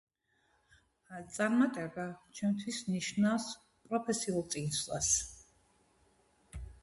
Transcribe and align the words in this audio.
წარმატება 1.33 2.05
ჩემთვის 2.39 2.79
ნიშნავს 2.95 3.45
პროფესიულ 3.91 4.43
წინსვლას 4.57 5.11